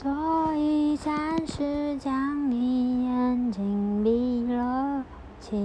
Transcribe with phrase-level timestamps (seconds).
[0.00, 5.04] 所以暂时将你眼睛闭了
[5.40, 5.56] 起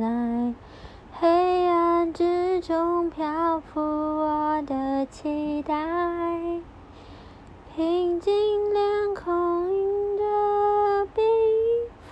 [0.00, 0.54] 来，
[1.10, 5.74] 黑暗之中漂浮我的期待，
[7.74, 8.32] 平静
[8.72, 11.20] 脸孔映着缤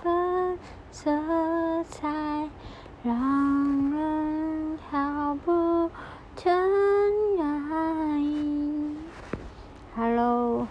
[0.02, 0.58] 纷
[0.90, 1.12] 色
[1.88, 2.50] 彩，
[3.04, 5.88] 让人毫不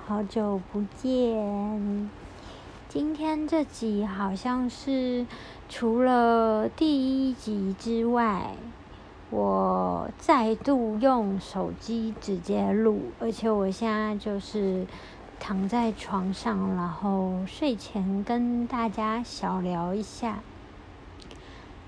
[0.07, 2.11] 好久不见。
[2.87, 5.25] 今天这集好像是
[5.67, 8.51] 除了第一集之外，
[9.31, 14.85] 我再度用手机直接录，而且我现在就是
[15.39, 20.37] 躺在床上，然后睡前跟大家小聊一下。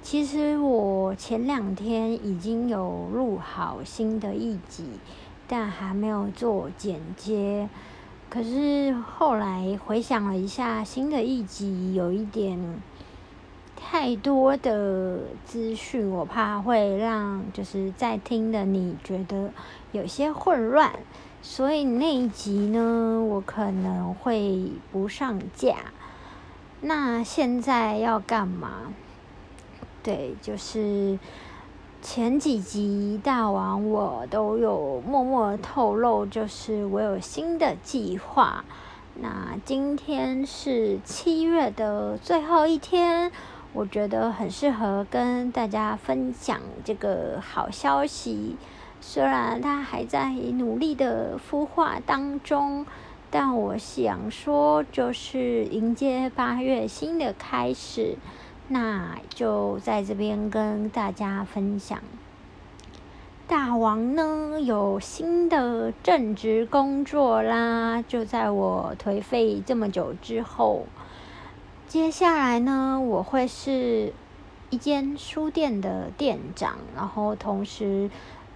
[0.02, 4.86] 其实我前两天已经有录好新的一集。
[5.50, 7.70] 但还没有做剪接，
[8.38, 12.80] 可是后来回想了一下，新的一集有一点
[13.76, 19.50] 太多的资讯，我怕会让就是在听的你觉得
[19.92, 20.92] 有些混乱，
[21.42, 25.78] 所以那一集呢，我可能会不上架。
[26.82, 28.94] 那现在要干嘛？
[30.04, 31.18] 对，就是。
[32.10, 38.64] 前几集大王我都有默默透露，就是我有新的计划。
[39.16, 43.30] 那今天是七月的最后一天，
[43.74, 48.56] 我觉得很适合跟大家分享这个好消息。
[49.02, 52.86] 虽然它还在努力的孵化当中，
[53.30, 58.16] 但我想说，就是迎接八月新的开始。
[58.70, 62.00] 那就在这边跟大家分享，
[63.48, 68.04] 大王呢有新的正职工作啦！
[68.06, 70.86] 就在我颓废这么久之后，
[71.88, 74.12] 接下来呢，我会是
[74.70, 78.10] 一间书店的店长，然后同时，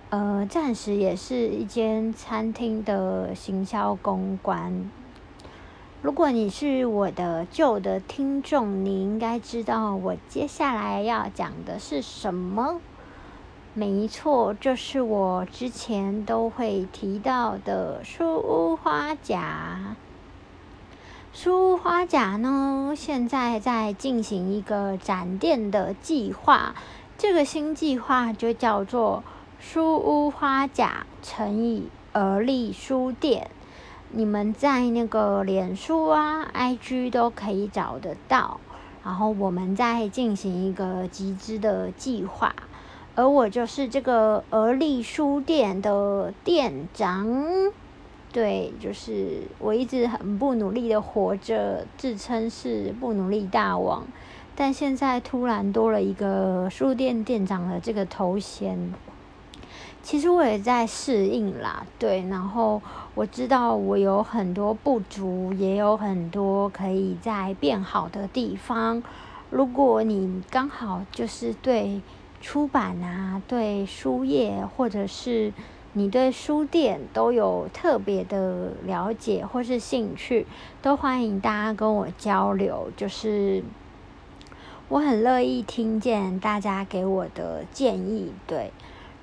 [0.09, 4.91] 呃，暂时也是一间餐厅的行销公关。
[6.01, 12.81] 如果你是我的旧的听众，你应该知道我接下来要讲的是什么。
[13.75, 19.95] 没错，就是我之前都会提到的书屋花甲。
[21.33, 26.73] 书屋花甲呢，现在在进行一个展店的计划，
[27.15, 29.23] 这个新计划就叫做
[29.59, 33.51] 书屋花甲乘以而立书店。
[34.13, 38.59] 你们在那个脸书啊、IG 都可以找得到，
[39.05, 42.53] 然后我们在进行一个集资的计划，
[43.15, 47.71] 而我就是这个而立书店的店长，
[48.33, 54.05] 对，就是我一直很不努力的活着，自称是不努力大王，
[54.57, 58.93] 但现在突然多了一个书店店长的这个头衔。
[60.03, 62.81] 其实我也在适应啦，对，然后
[63.13, 69.01] 我知道我有很多不足，也有很多可以在变好的地方。
[69.51, 72.01] 如果你刚好就是对
[72.41, 75.53] 出版啊、对书业，或者是
[75.93, 80.47] 你对书店都有特别的了解或是兴趣，
[80.81, 82.89] 都欢迎大家跟我交流。
[82.97, 83.63] 就是
[84.89, 88.71] 我很乐意听见大家给我的建议，对。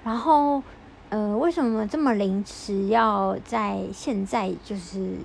[0.08, 0.62] 然后，
[1.10, 5.16] 呃，为什么这么临时要在现在就是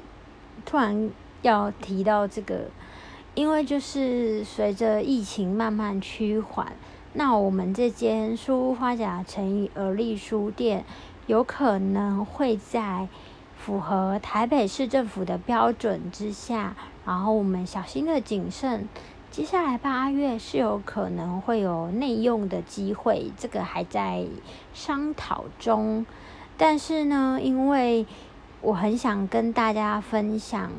[0.66, 1.10] 突然
[1.42, 2.66] 要提到这个？
[3.34, 6.74] 因为就是随着疫情慢慢趋缓，
[7.14, 10.84] 那我们这间书屋花甲乘以而立书店
[11.28, 13.08] 有可能会在
[13.56, 18.90] 符合台北市政府的标准之下，然后我们小心的谨慎。
[19.34, 24.24] 接下来八月是有可能会有内用的机会，这个还在
[24.76, 26.06] 商讨中。
[26.56, 28.06] 但是呢，因为
[28.62, 30.70] 我很想跟大家分享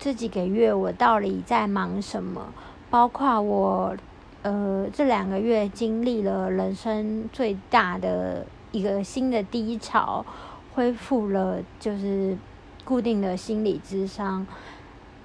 [0.00, 2.52] 这几个月我到底在忙什么，
[2.90, 3.96] 包括我
[4.42, 10.26] 呃这两个月经历了人生最大的一个新的低潮，
[10.74, 12.36] 恢复了就是
[12.84, 14.44] 固定的心理智商。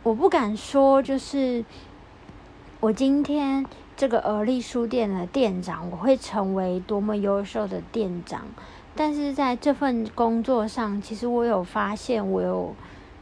[0.04, 1.66] 我不敢说就是。
[2.82, 3.64] 我今天
[3.96, 8.42] 这个而立书店的店长，我会成为多么优秀的店长？
[8.96, 12.74] 但是在这份工作上，其实我有发现，我有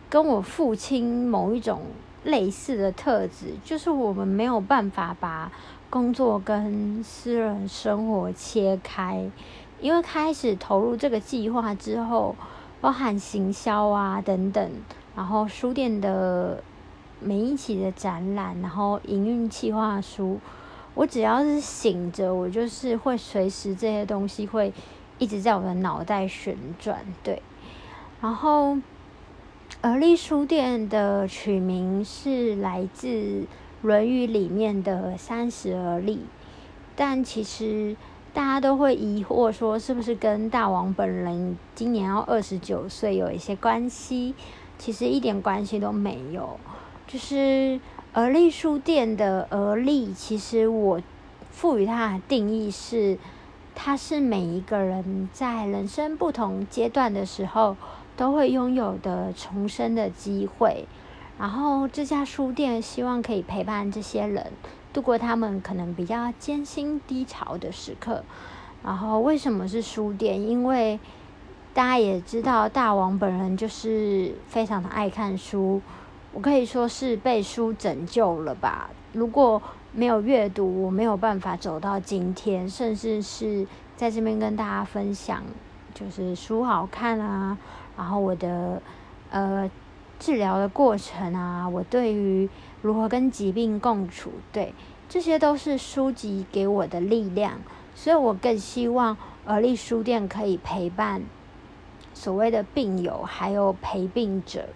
[0.10, 1.82] 跟我父亲某一种
[2.24, 5.52] 类似的特质，就是我们没有办法把
[5.90, 9.30] 工作跟私人生活切开。
[9.82, 12.34] 因为开始投入这个计划之后，
[12.80, 14.72] 包含行销啊等等。
[15.18, 16.64] 然后书店的
[17.20, 20.40] 每一期的展览，然后营运计划书，
[20.94, 24.74] 我只要是醒着，我就是会随时这些东西会
[25.18, 27.42] 一直在我的脑袋旋转，对。
[28.22, 28.78] 然后，
[29.82, 33.08] 而立书店的取名是来自
[33.82, 36.26] 《论语》里面的“三十而立”，
[36.96, 37.96] 但其实。
[38.32, 44.36] 大家都会疑惑说，是不是跟大王本人今年要二十九岁有一些关系？
[44.78, 46.60] 其实一点关系都没有。
[47.10, 47.80] 就是
[48.14, 51.02] 而立书店的而立，其实我
[51.50, 53.18] 赋予它的定义是，
[53.74, 57.76] 它是每一个人在人生不同阶段的时候
[58.16, 60.86] 都会拥有的重生的机会。
[61.40, 64.52] 然后这家书店希望可以陪伴这些人。
[64.94, 68.24] 度过他们可能比较艰辛低潮的时刻，
[68.84, 70.40] 然后为什么是书店？
[70.40, 71.00] 因为
[71.74, 75.82] 大家也知道，大王本人就是非常的爱看书，
[76.34, 78.90] 我可以说是被书拯救了吧。
[79.14, 79.62] 如果
[79.92, 83.66] 没有阅读，我没有办法走到今天，甚至是
[83.96, 85.44] 在这边跟大家分享，
[85.94, 87.58] 就是书好看啊，
[87.98, 88.82] 然后我的
[89.32, 89.70] 呃
[90.20, 92.50] 治疗的过程啊，我对于。
[92.82, 94.32] 如何跟疾病共处？
[94.54, 94.74] 对，
[95.10, 97.60] 这些都是书籍给我的力量，
[97.94, 101.22] 所以我更希望而立书店可以陪伴
[102.14, 104.70] 所谓的病友，还有陪病者。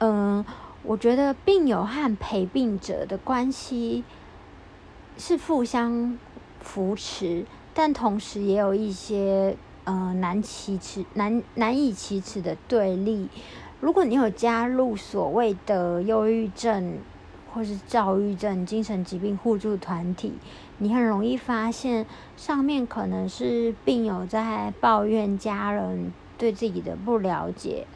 [0.00, 0.44] 嗯，
[0.84, 4.02] 我觉得病友和陪病者的关系
[5.16, 6.18] 是互相
[6.60, 13.28] 扶持，但同时也有一些呃难启齿、难难以启齿的对立。
[13.80, 16.98] 如果你有加入所谓的忧郁症，
[17.52, 20.32] 或是躁郁症、精神疾病互助团体，
[20.78, 22.06] 你很容易发现
[22.36, 27.86] 上面可能是病友在抱怨家人对自己的不了解，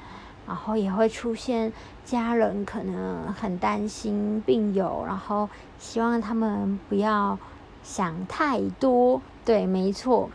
[0.46, 1.72] 然后也会出现
[2.04, 5.48] 家人可能很担心病友，然后
[5.78, 7.38] 希望他们不要
[7.82, 9.20] 想太多。
[9.44, 10.31] 对，没错，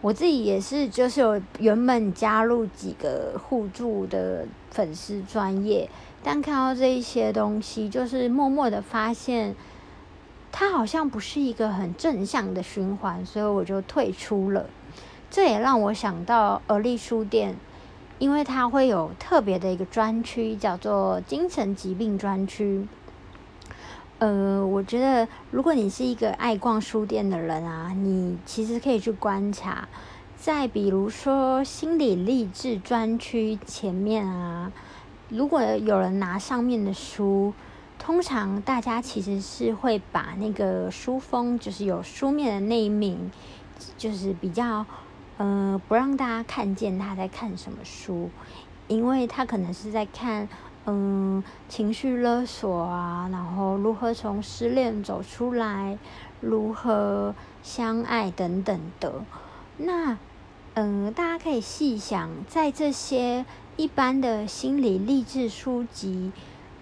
[0.00, 5.88] 我自己也是，就是有原本加入几个互助的粉丝专业。
[6.24, 9.56] 但看到这一些东西，就是默默的发现，
[10.52, 14.66] 它好像不是一个很正向的循环，所以我就退出了。
[15.30, 17.56] 这也让我想到而立书店，
[18.22, 22.86] 因为它会有特别的一个专区，叫做精神疾病专区。
[24.20, 29.88] 呃，我觉得如果你是一个爱逛书店的人啊，你其实可以去观察，
[30.36, 34.70] 在比如说心理励志专区前面啊。
[35.28, 37.52] 如果有人拿上面的书，
[37.98, 43.32] 通常大家其实是会把那个书封，就是有书面的那一名，
[43.98, 44.86] 就是比较
[45.42, 48.30] 呃不让大家看见他在看什么书，
[48.86, 50.48] 因为他可能是在看
[50.86, 55.98] 嗯情绪勒索啊，然后如何从失恋走出来，
[56.40, 57.34] 如何
[57.64, 59.24] 相爱等等的。
[59.78, 60.16] 那
[60.74, 63.44] 嗯，大家可以细想，在这些。
[63.78, 66.30] 一般的心理励志书籍，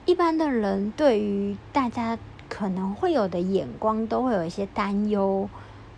[0.07, 2.19] 一般的人对于大家
[2.49, 5.49] 可能会有的眼光都会有一些担忧，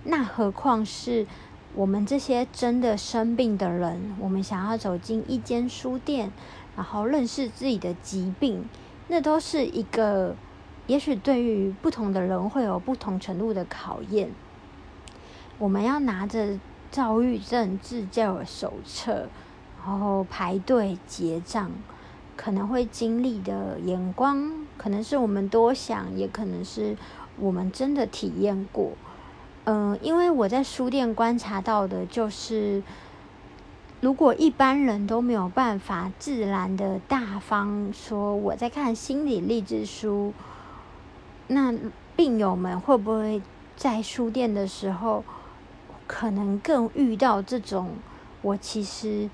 [0.05, 1.27] 那何况是
[1.75, 6.33] 我们这些真的生病的人，我们想要走进一间书店，
[6.77, 8.69] 然后认识自己的疾病，
[9.09, 10.37] 那都是一个，
[10.87, 14.31] 也许对于不同的人会有不同程度的考验。
[15.59, 16.59] 我们要拿着
[16.91, 19.29] 躁郁症自救手册。
[19.85, 21.73] 然后排队结账，
[22.37, 26.97] 可能会经历的眼光，可能是我们多想，也可能是
[27.37, 28.93] 我们真的体验过。
[29.65, 32.83] 嗯，因为我在书店观察到的就是，
[34.01, 40.33] 如果一般人都没有办法自然的大方说我在看心理励志书，
[41.47, 41.73] 那
[42.17, 43.41] 病友们会不会
[43.77, 45.25] 在书店的时候，
[46.07, 47.91] 可能更遇到这种
[48.43, 49.29] 我其实。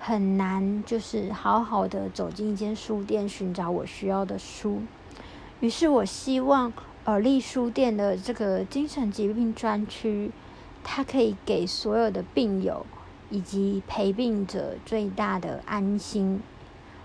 [0.00, 4.80] 很难，就是好好的走进一间书店寻找我需要的书。
[5.58, 6.72] 于是我希望
[7.08, 10.30] 耳立书店的这个精神疾病专区，
[10.84, 12.84] 它可以给所有的病友
[13.30, 16.42] 以及陪病者最大的安心。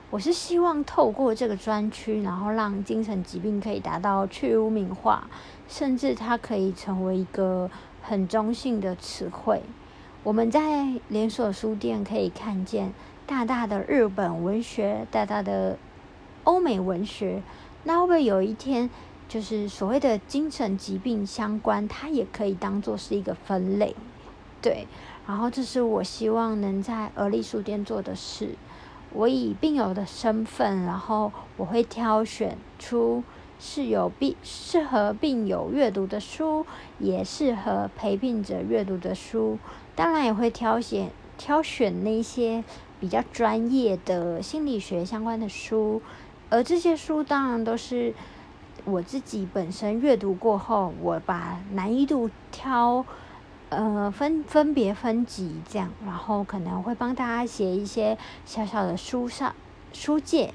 [0.10, 5.30] 我是希望透过这个专区，然后让精神疾病可以达到去污名化，
[5.70, 9.62] 甚至它可以成为一个很中性的词汇。
[10.24, 12.92] 我们在连锁书店可以看见
[13.26, 15.78] 大大的日本文学，大大的
[16.44, 17.42] 欧美文学。
[17.86, 18.90] 那会不会有一天，
[19.34, 23.96] 就是所谓的精神疾病相关，它也可以当做是一个分类？
[24.62, 24.86] 对。
[25.25, 28.50] 然后这是我希望能在而立书店做的事。
[29.12, 33.24] 我以病友的身份，然后我会挑选出
[33.60, 36.68] 是有病适合病友阅读的书，
[37.00, 39.58] 也适合陪病者阅读的书。
[39.96, 41.10] 当然也会挑选
[41.40, 42.63] 挑选那些
[43.00, 46.04] 比较专业的心理学相关的书，
[46.52, 48.13] 而这些书当然都是
[48.86, 53.06] 我自己本身阅读过后，我把难易度挑。
[53.70, 59.56] 呃，分分别分级这样，然后可能会帮大家写一些小小的书上
[59.92, 60.54] 书介，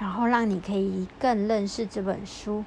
[0.00, 2.64] 然后让你可以更认识这本书。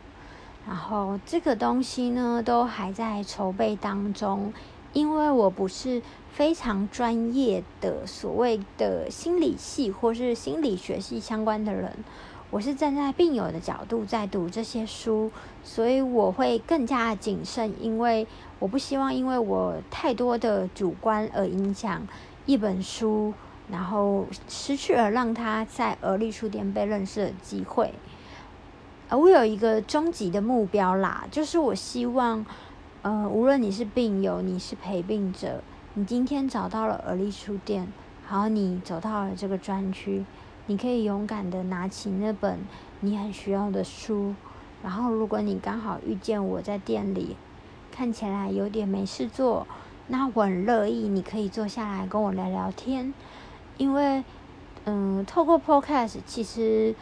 [0.66, 4.54] 然后这个东西呢，都还在筹备当中，
[4.94, 11.92] 因为我不是非常专业的所谓的心理系或是心理学系相关的人。
[12.50, 15.30] 我是站在病友的角度在读这些书，
[15.66, 18.26] 所以我会更加谨慎，因为
[18.60, 22.08] 我不希望因为我太多的主观而影响
[22.46, 23.34] 一本书，
[23.70, 27.94] 然后失去了让他在而立书店被认识的机会。
[29.10, 32.46] 呃，我有一个终极的目标啦，就是我希望，
[33.02, 35.62] 呃，无论你是病友，你是陪病者，
[35.96, 37.92] 你今天找到了而立书店，
[38.26, 40.24] 好，你走到了这个专区。
[40.68, 42.60] 你可以勇敢的拿起那本
[43.00, 44.36] 你很需要的书，
[44.84, 47.36] 然后如果你刚好遇见我在店里，
[47.92, 49.66] 看起来有点没事做，
[50.08, 53.14] 那我很乐意你可以坐下来跟我聊聊天，
[53.78, 54.24] 因为，
[54.86, 56.94] 嗯，透过 Podcast，其实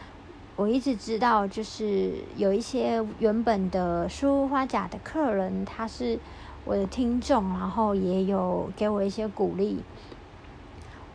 [0.54, 6.18] 我一直知道，就是有一些原本的书花甲的客人，他是
[6.64, 9.80] 我的听众，然后也有给我一些鼓励。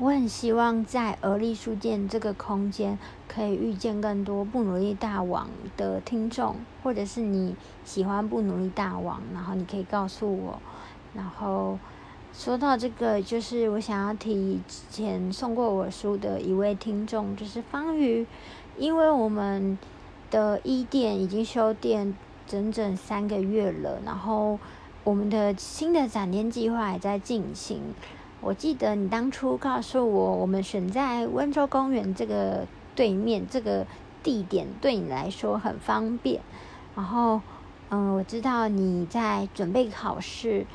[0.01, 7.55] 我很希望在而立书店这个空间，可以遇见更多不努力大王的听众，或者是你
[7.86, 10.60] 喜欢不努力大王，然后你可以告诉我。
[11.13, 11.77] 然后
[12.34, 18.25] 说到这个，就是我想要提之前送过我书的一位听众，就是方瑜，
[18.79, 19.77] 因为我们
[20.31, 22.17] 的一店已经休店
[22.48, 24.58] 整整三个月了，然后
[25.03, 27.93] 我们的新的展店计划也在进行。
[28.41, 33.86] 我记得你当初告诉我，我们选在温州公园这个对面这个
[34.24, 36.41] 地点对你来说很方便。
[36.95, 37.39] 然后，
[37.89, 40.65] 嗯，我知道你在准备考试，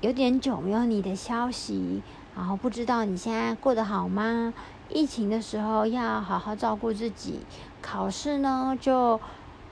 [0.00, 2.02] 有点久没有你的消息。
[2.34, 4.54] 然后不知道你现在过得好吗？
[4.88, 7.40] 疫情的时候要好好照顾自己，
[7.82, 9.20] 考试呢就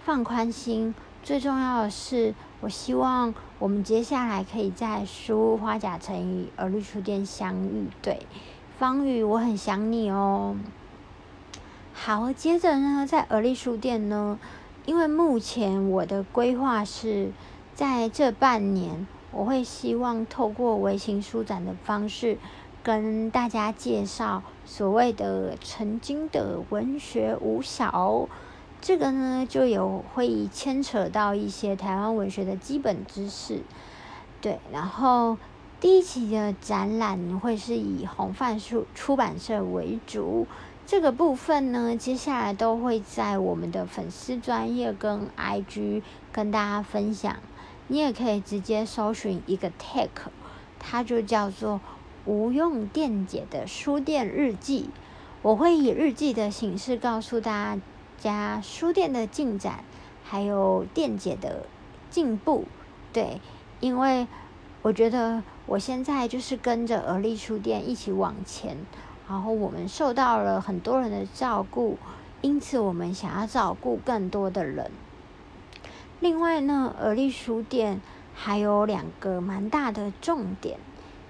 [0.05, 0.95] 放宽心。
[1.23, 2.35] 最重要的是。
[2.63, 7.87] 我希望我们接下来可以在书花甲城与而绿书店相遇。
[8.03, 8.27] 对，
[8.79, 10.57] 方宇，我很想你哦。
[11.95, 14.39] 好，接着呢，在而立书店呢，
[14.85, 17.33] 因为目前我的规划是
[17.75, 22.37] 在这半年，我会希望透过微型书展的方式，
[22.83, 28.29] 跟大家介绍所谓的曾经的文学五小。
[28.87, 33.63] 这个呢，就有会牵扯到一些台湾文学的基本知识，
[34.41, 34.61] 对。
[34.73, 35.39] 然后
[35.81, 40.47] 第一期的展览会是以红范书出版社为主，
[40.87, 47.39] 这个部分呢，接下来都会在我们的粉丝专业跟 IG 跟大家分享。
[47.89, 50.09] 你也可以直接搜寻一个 tag，
[50.79, 51.81] 它就叫做
[52.25, 54.91] “无用电解的书店日记”，
[55.43, 57.83] 我会以日记的形式告诉大家。
[58.19, 59.85] 加书店的进展，
[60.25, 61.67] 还有店姐的
[62.11, 62.65] 进步，
[63.13, 63.41] 对，
[63.81, 64.27] 因为
[64.83, 68.79] 我觉得我现在就是跟着而立书店一起往前，
[69.29, 71.99] 然后我们受到了很多人的照顾，
[72.41, 74.91] 因此我们想要照顾更多的人。
[76.21, 78.01] 另外呢，而立书店
[78.35, 80.79] 还有两个蛮大的重点，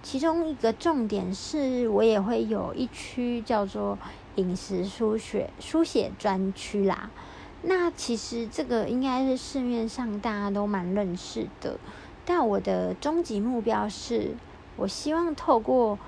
[0.02, 3.98] 其中一个重点是我也会有一区叫做。
[4.36, 7.10] 饮食书写书写专区啦，
[7.62, 11.78] 那其实这个应该是市面上大家都蛮认识的，
[12.24, 14.36] 但我的终极目标是，
[14.76, 15.98] 我希望透过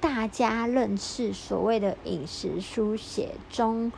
[0.00, 3.92] 大家认识所谓的饮食书写中，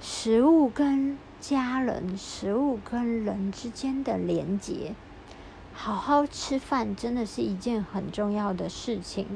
[0.00, 4.94] 食物跟家人、食物跟人之间的连结，
[5.72, 9.26] 好好吃饭真的是一件很重要的事情。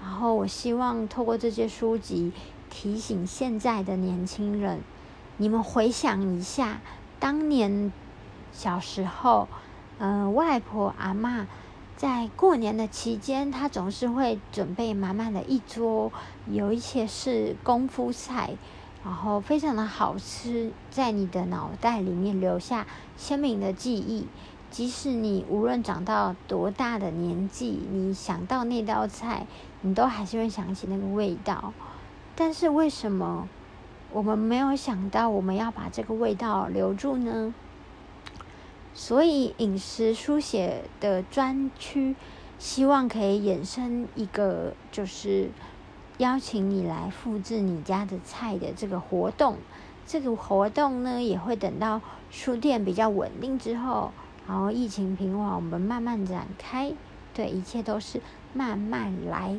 [0.00, 2.32] 然后我希望透过这些书籍。
[2.80, 4.78] 提醒现在的年轻人，
[5.36, 6.80] 你们回想一下，
[7.18, 7.92] 当年
[8.52, 9.48] 小时候，
[9.98, 11.48] 嗯，外婆阿妈
[11.96, 16.12] 在过年的期间，她总是会准备满满的一桌，
[16.46, 18.54] 有一些是功夫菜，
[19.04, 24.28] 然后非常的好吃，在你的脑袋里面留下鲜明的记忆。
[24.70, 29.48] 即使你无论长到多大的年纪，你想到那道菜，
[29.80, 31.72] 你都还是会想起那个味道。
[32.40, 33.48] 但是为什么
[34.12, 37.52] 我们没有想到我们要把这个味道留住呢？
[38.94, 42.14] 所以饮食书写的专区，
[42.56, 45.50] 希望可以衍生一个，就是
[46.18, 49.56] 邀请你来复制你家的菜的这个活动。
[50.06, 54.12] 这个活动呢，也会等到书店比较稳定之后，
[54.46, 56.92] 然后疫情平缓，我们慢慢展开。
[57.34, 58.20] 对，一切都是
[58.54, 59.58] 慢慢来。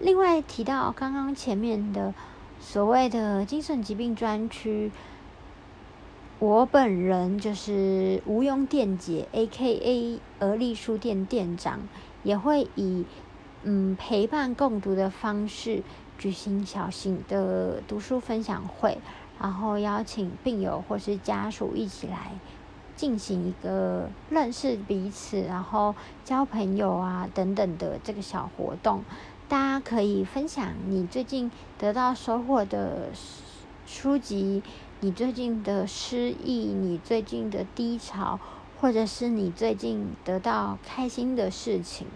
[0.00, 2.14] 另外提到刚刚前面的
[2.60, 4.92] 所谓的精神疾病专区。
[6.38, 10.20] 我本人就是吴庸店姐，A.K.A.
[10.38, 11.80] 鹅立书店店长，
[12.22, 13.04] 也会以
[13.64, 15.82] 嗯陪伴共读的方式
[16.16, 18.98] 举行小型的读书分享会，
[19.40, 22.30] 然后邀请病友或是家属一起来
[22.94, 25.92] 进行一个认识彼此，然后
[26.24, 29.02] 交朋友啊等等的这个小活动。
[29.48, 33.08] 大家可以分享你最近得到收获的
[33.86, 34.62] 书籍。
[35.00, 38.38] 你最近的失意，你最近的低潮，
[38.78, 42.06] 或者是你最近得到开心的事情，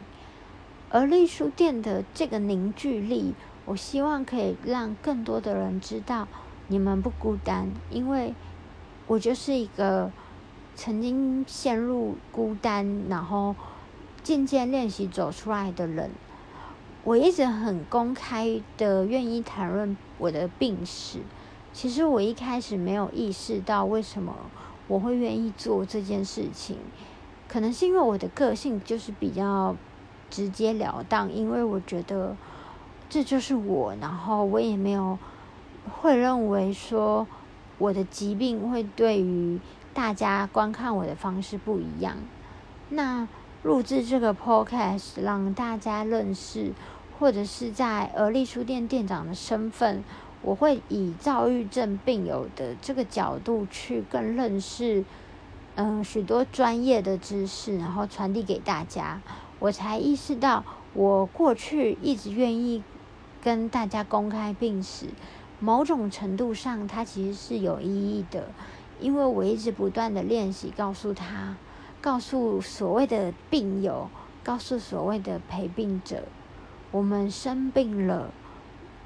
[0.90, 3.32] 而丽书店的这个凝聚力，
[3.64, 6.28] 我希望可以让更多的人知道
[6.66, 8.34] 你们不孤单，因为
[9.06, 10.10] 我就是一个
[10.74, 13.54] 曾经陷入孤单，然后
[14.22, 16.10] 渐渐练习走出来的人。
[17.04, 21.18] 我一直很公开的愿意谈论我的病史。
[21.72, 24.36] 其实我一开始没有意识到为什么
[24.86, 26.76] 我会愿意做这件事情，
[27.48, 29.74] 可能是因为我的个性就是比较
[30.30, 32.36] 直截了当，因为我觉得
[33.08, 35.18] 这就是我，然后我也没有
[35.90, 37.26] 会认为说
[37.78, 39.58] 我的疾病会对于
[39.92, 42.16] 大家观看我的方式不一样。
[42.90, 43.26] 那
[43.62, 46.72] 录制这个 podcast 让大家认识，
[47.18, 50.02] 或者是在而立书店店长的身份。
[50.42, 55.04] 我会以躁郁症病友的这个角度去更认识，
[55.76, 59.20] 嗯，许多专业的知识，然后传递给大家。
[59.60, 62.82] 我才意识到，我过去一直愿意
[63.40, 65.06] 跟大家公开病史，
[65.60, 68.48] 某种程度上，它其实是有意义的，
[68.98, 71.54] 因为我一直不断的练习，告诉他，
[72.02, 74.10] 告诉所谓的病友，
[74.42, 76.24] 告诉所谓的陪病者，
[76.90, 78.32] 我们生病了。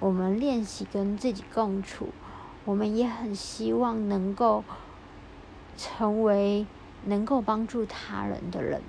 [0.01, 2.09] 我们练习跟自己共处，
[2.65, 4.65] 我们也很希望能够
[5.77, 6.67] 成为
[7.05, 8.81] 能够帮助他人的人。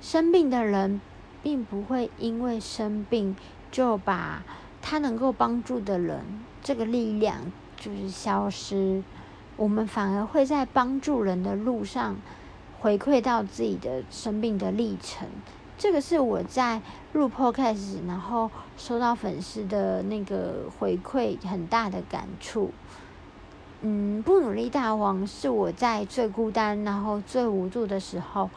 [0.00, 1.02] 生病的人
[1.42, 3.36] 并不会因为生病
[3.70, 4.42] 就把
[4.80, 6.24] 他能够帮助的人
[6.62, 9.02] 这个力量就是消失，
[9.56, 12.16] 我们反而会在帮助人的路上
[12.80, 15.28] 回馈到自己的生病的历程。
[15.76, 22.72] 这个是我在入 podcast，然后收到粉丝的那个回馈，很大的感触。
[23.80, 28.50] 嗯，不努力大王是我在最孤单，然后最无助的时候，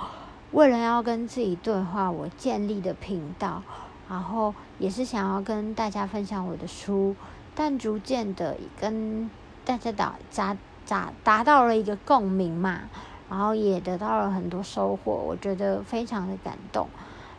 [0.51, 3.61] 为了要跟自己对话，我建立的频道，
[4.09, 7.15] 然后也是想要跟大家分享我的书，
[7.53, 9.29] 但逐渐的跟
[9.63, 10.57] 大家达达
[10.87, 12.89] 达达到了一个共鸣嘛，
[13.31, 16.89] 然后也得到了很多收获，我觉得非常的感动。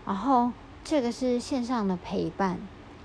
[0.07, 0.51] 然后
[0.83, 2.59] 这个是线上的陪伴，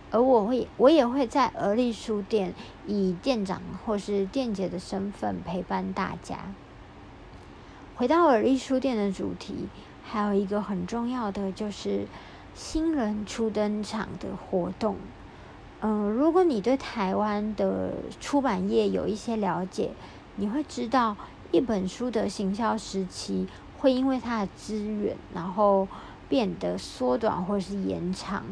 [0.10, 2.54] 而我会我也会在而立书店
[2.86, 6.39] 以店长或是店姐的身份陪伴大家。
[7.97, 9.67] 回到而立书店的主题，
[10.06, 12.08] 还有一个很重要的就是
[12.56, 14.95] 新人初登场的活动。
[15.82, 19.91] 嗯，如果你对台湾的出版业有一些了解，
[20.38, 21.17] 你会知道
[21.51, 23.47] 一本书的行销时期
[23.79, 25.88] 会因为它的资源，然后。
[26.29, 28.43] 变得缩短或是延长。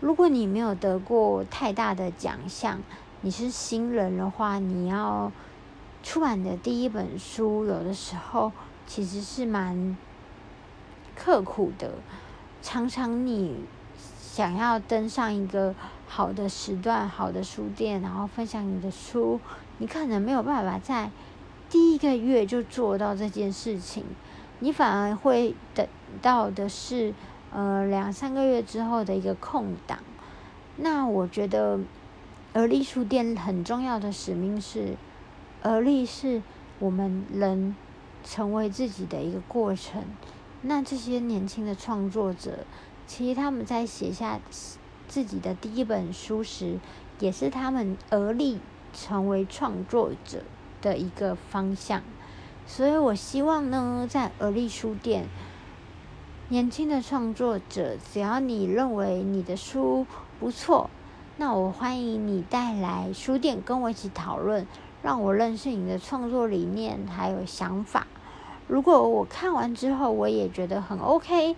[0.00, 2.78] 如果你没有得过太大的奖项，
[3.22, 5.32] 你是新人的话，你要
[6.02, 8.52] 出版的第一本书，有的时候
[8.86, 9.96] 其实是蛮
[11.14, 11.92] 刻苦的。
[12.60, 13.64] 常常你
[14.20, 15.74] 想要登上一个
[16.06, 19.40] 好的时段、好的书店，然后分享你的书，
[19.78, 21.10] 你可能没有办法在
[21.76, 24.02] 第一个月就做到这件事情。
[24.60, 25.86] 你反而会等
[26.22, 27.12] 到的是，
[27.52, 29.98] 呃，两三个月之后的一个空档。
[30.78, 31.78] 那我觉得，
[32.54, 34.96] 而立书店很重要的使命是，
[35.60, 36.40] 而立是
[36.78, 37.76] 我们人
[38.24, 40.02] 成为自己的一个过程。
[40.62, 42.60] 那这些年轻的创作者，
[43.06, 44.40] 其实他们在写下
[45.06, 46.78] 自己的第一本书时，
[47.20, 48.60] 也是他们而立
[48.94, 50.42] 成为创作者
[50.80, 52.02] 的一个方向。
[52.66, 55.26] 所以我希望呢，在而立书店，
[56.48, 60.06] 年轻的创作者，只要你认为你的书
[60.40, 60.90] 不错，
[61.36, 64.66] 那我欢迎你带来书店跟我一起讨论，
[65.02, 68.06] 让我认识你的创作理念还有想法。
[68.66, 71.54] 如果我看完之后我也觉得很 OK，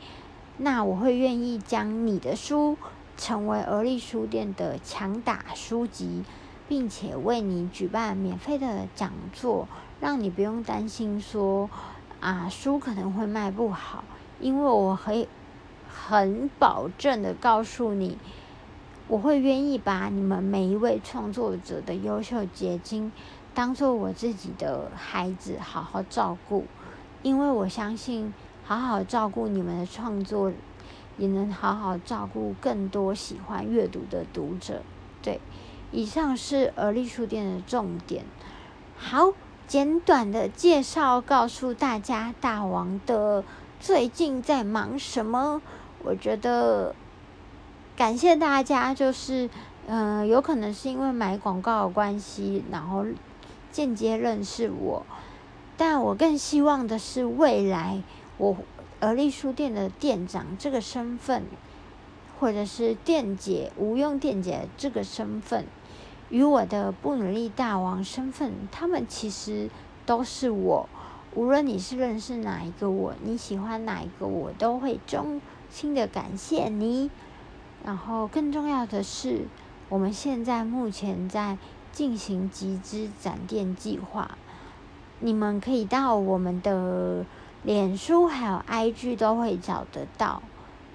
[0.58, 2.76] 那我会愿意将你的书
[3.16, 6.22] 成为而立书店的强打书籍，
[6.68, 9.66] 并且为你举办免费的讲座，
[10.00, 11.68] 让你不用担心说
[12.20, 14.04] 啊书可能会卖不好，
[14.38, 15.26] 因为我可以
[15.88, 18.18] 很保证的告诉你。
[19.08, 23.10] 我会愿意把你们每一位创作者的优秀结晶
[23.54, 26.66] 当做我自己的孩子，好好照顾，
[27.22, 30.52] 因为我相信好好照顾你们的创作，
[31.16, 34.82] 也能好好照顾更多喜欢阅读的读者。
[35.22, 35.40] 对，
[35.90, 38.24] 以上是而立书店的重点。
[38.96, 39.32] 好，
[39.66, 43.44] 简短的介绍告诉大家，大王的
[43.80, 45.62] 最近在忙什么？
[46.04, 46.94] 我觉得。
[47.96, 49.50] 感谢大家，就是，
[49.88, 53.04] 嗯，有可能是因为买广告的关系，然后
[53.72, 55.04] 间接认识我，
[55.76, 58.00] 但我更希望的是未来
[58.36, 58.56] 我
[59.00, 61.42] 而立书店的店长这个身份，
[62.38, 65.66] 或者是店姐无用店姐这个身份，
[66.30, 69.70] 与我的不努力大王身份，他们其实
[70.04, 70.88] 都是我。
[71.34, 77.10] 无论你是认识哪一个我，你喜欢哪一个我，都会衷心的感谢你。
[77.84, 79.46] 然后更重要的是，
[79.88, 81.56] 我们现在目前在
[81.92, 84.36] 进行集资展店计划，
[85.20, 87.24] 你们可以到我们的
[87.62, 90.42] 脸书还有 IG 都会找得到。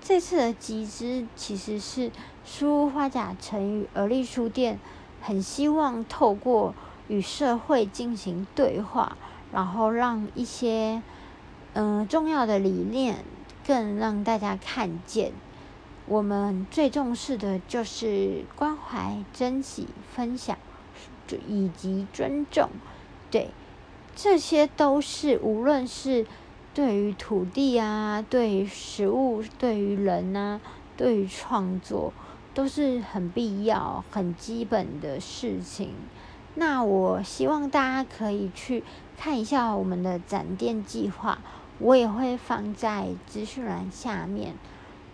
[0.01, 2.11] 这次的集资其实是
[2.43, 4.77] 书花甲成语而立书店，
[5.25, 6.75] 很希望透过
[7.07, 9.15] 与社会进行对话，
[9.53, 11.01] 然后让一些
[11.73, 13.23] 嗯重要的理念
[13.65, 15.31] 更让大家看见。
[16.05, 20.57] 我们最重视的就是关怀、珍惜、分享，
[21.47, 22.69] 以及尊重。
[23.31, 23.51] 对，
[24.13, 26.27] 这些都是无论是
[26.73, 30.59] 对于土地啊、对于食物、对于人啊、
[30.97, 32.11] 对于创作，
[32.53, 35.89] 都是很必要、很基本的事情。
[36.55, 38.83] 那我希望大家可以去
[39.17, 41.39] 看一下我们的展店计划，
[41.79, 44.53] 我也会放在资讯栏下面。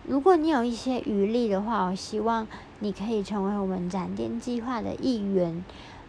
[0.06, 2.46] 如果你有一些余力的话，我希望
[2.80, 5.64] 你可以成为我们展店计划的一员。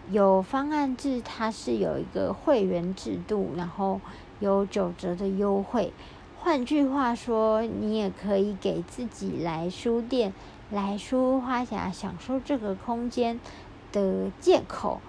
[0.10, 4.02] 有方案制，它是有一个会员制度，然后
[4.40, 5.94] 有九折的优惠。
[6.40, 10.34] 换句话说，你也可以给自己来书店、
[10.72, 13.42] 来书花甲享受这个空间
[13.92, 15.02] 的借口。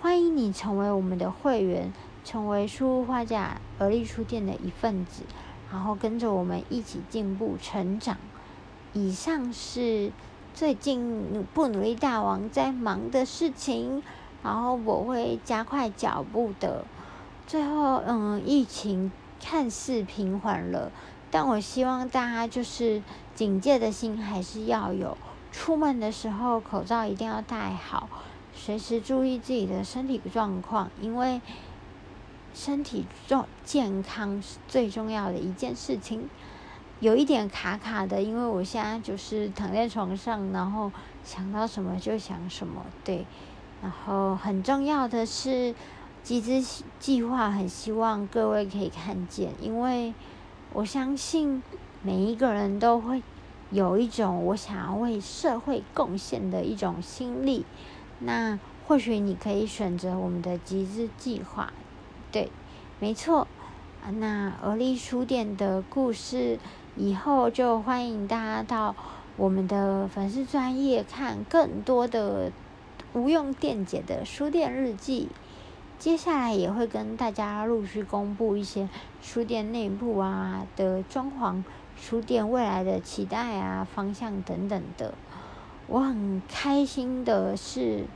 [0.00, 1.92] 欢迎你成为我们的会员，
[2.24, 5.24] 成为书花甲而立书店的一份子。
[5.72, 8.18] 然后跟着我们一起进步成长。
[8.92, 10.12] 以上是
[10.54, 14.04] 最近不努力大王在忙的事情，
[14.44, 16.84] 然后我会加快脚步的。
[17.48, 20.92] 最后，嗯，疫情看似平缓了，
[21.32, 23.02] 但我希望大家就是
[23.40, 25.16] 警戒的心还是要有。
[25.50, 28.06] 出门的时候口罩一定要戴好，
[28.54, 31.40] 随时注意自己的身体状况，因为。
[32.52, 36.28] 身体重健康是最重要的一件事情。
[36.98, 40.92] 有一点卡卡的，因为我现在就是躺在床上，然后
[41.24, 43.24] 想到什么就想什么，对。
[43.80, 45.74] 然后很重要的是，
[46.24, 50.12] 集资计划很希望各位可以看见，因为
[50.72, 51.62] 我相信
[52.02, 53.22] 每一个人都会
[53.70, 57.64] 有一种我想要为社会贡献的一种心力。
[58.18, 61.72] 那或许你可以选择我们的集资计划。
[62.32, 62.50] 对，
[62.98, 63.46] 没错，
[64.18, 66.58] 那而立书店的故事，
[66.96, 68.94] 以后就欢迎大家到
[69.36, 72.52] 我们的粉丝专业看更多的
[73.12, 75.28] 无用电解的书店日记。
[75.98, 78.88] 接下来也会跟大家陆续公布一些
[79.20, 81.62] 书店内部啊的装潢、
[82.00, 85.12] 书店未来的期待啊方向等等的。
[85.86, 88.06] 我很开心的是，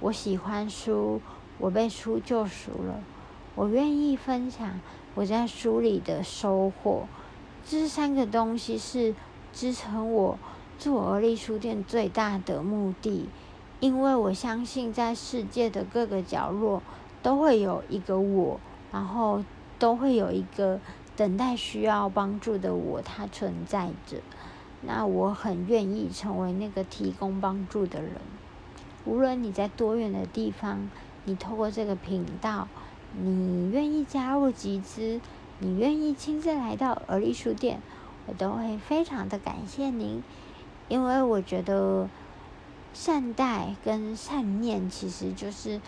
[0.00, 1.20] 我喜欢书，
[1.58, 3.00] 我被书救赎了。
[3.54, 4.80] 我愿意分享
[5.14, 7.06] 我在书里的收获，
[7.66, 9.14] 这三个东西是
[9.52, 10.38] 支撑我
[10.78, 13.28] 做而立书店最大的目的，
[13.80, 16.82] 因为我相信在世界的各个角落
[17.22, 18.58] 都会有一个我，
[18.90, 19.44] 然后
[19.78, 20.80] 都会有一个
[21.16, 24.18] 等待需要帮助的我，它存在着。
[24.82, 28.12] 那我很愿意成为那个提供帮助的人，
[29.04, 30.88] 无论你在多远的地方，
[31.24, 32.68] 你透过这个频道。
[33.18, 35.22] 你愿意加入集资，
[35.58, 37.80] 你愿意亲自来到而立书店，
[38.26, 40.22] 我都会非常的感谢您，
[40.88, 42.10] 因为我觉得
[42.92, 45.80] 善待跟善念其实就是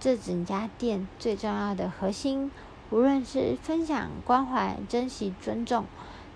[0.00, 2.50] 这整家店最重要的核心。
[2.92, 5.86] 无论是分享、关怀、珍惜、尊重，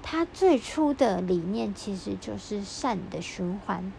[0.02, 3.92] 它最初的理念其实就是善的循环。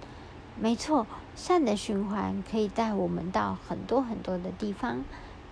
[0.60, 5.04] 没错，善的循环可以带我们到很多很多的地方。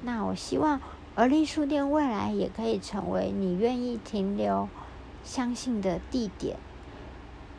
[0.02, 0.82] 那我希望
[1.14, 4.68] 而立书店未来也可以成为你愿意停留、
[5.24, 6.58] 相信的地点。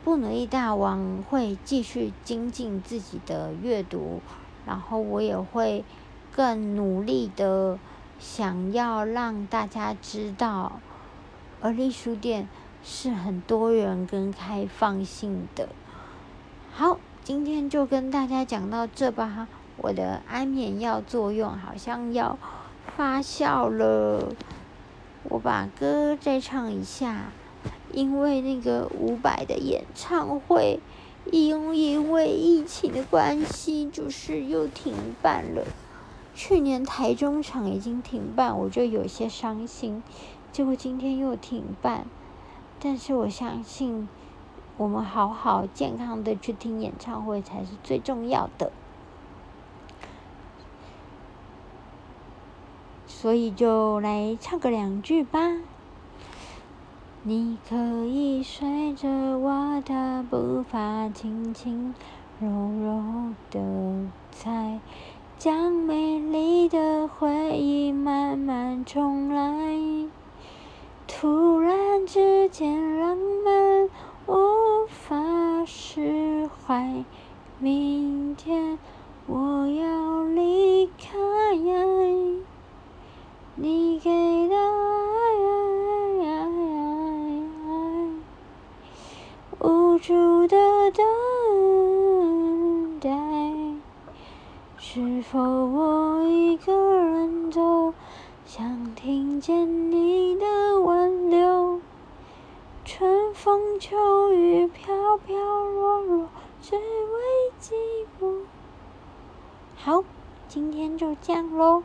[0.03, 4.21] 不努力大王会继续精进自己的阅读，
[4.67, 5.85] 然后我也会
[6.33, 7.79] 更努力的。
[8.19, 10.81] 想要让大家知道，
[11.61, 12.49] 而立书店
[12.83, 15.69] 是很多元跟开放性的。
[16.73, 19.49] 好，今天就跟大家讲到这吧。
[19.79, 22.39] 我的安眠药作用好像要
[22.97, 24.33] 发酵了，
[25.25, 27.33] 我把歌再唱一下。
[27.93, 30.81] 因为那个伍佰的演唱会，
[31.31, 35.65] 因因为疫情的关系，就是又停办了。
[36.37, 40.03] 去年台中场已经停办，我就有些伤心。
[40.53, 42.05] 结果今天又停办，
[42.79, 44.07] 但是我相信，
[44.77, 48.70] 我们好好健康的去听演唱会才是最重要的。
[53.07, 55.40] 所以就来唱个两句吧。
[57.22, 61.94] 你可以随着我的步伐，轻轻
[62.38, 64.79] 柔柔的踩。
[65.38, 70.09] 将美丽的回忆慢慢重来。
[71.07, 73.88] 突然之间，浪漫
[74.27, 77.05] 无法释怀。
[77.59, 78.79] 明天
[79.27, 81.12] 我要离开，
[83.57, 86.27] 你给的爱，
[89.61, 90.57] 无助的
[90.92, 91.05] 等
[93.01, 93.11] 待。
[94.97, 97.93] 是否我一个人走，
[98.47, 101.83] 想听见你的挽留？
[102.83, 106.29] 春风秋雨飘飘落落，
[106.63, 106.81] 只为
[107.61, 107.75] 寂
[108.19, 108.45] 寞。
[109.77, 110.03] 好，
[110.49, 111.83] 今天就这样喽，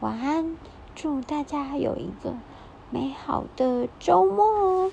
[0.00, 0.56] 晚安，
[0.94, 2.32] 祝大家有一个
[2.88, 4.90] 美好的周末。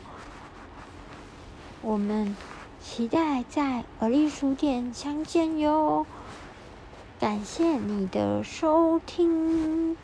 [1.82, 2.36] 我们
[2.82, 6.06] 期待在尔丽书店相见哟。
[7.24, 9.96] 感谢你的收听。